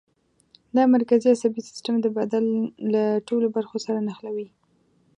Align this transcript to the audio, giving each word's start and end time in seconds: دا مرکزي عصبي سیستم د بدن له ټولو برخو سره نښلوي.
دا 0.75 0.83
مرکزي 0.95 1.27
عصبي 1.35 1.61
سیستم 1.69 1.95
د 2.01 2.07
بدن 2.17 2.45
له 2.93 3.03
ټولو 3.27 3.47
برخو 3.55 3.77
سره 3.85 3.99
نښلوي. 4.07 4.47